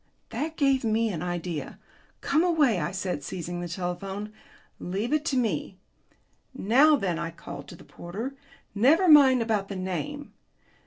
[0.31, 1.77] That gave me an idea.
[2.21, 4.33] "Come away," I said, seizing the telephone;
[4.79, 5.77] "leave it to me.
[6.55, 8.33] Now, then," I called to the porter.
[8.73, 10.33] "Never mind about the name.